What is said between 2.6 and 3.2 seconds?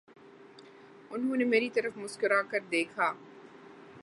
دیکھا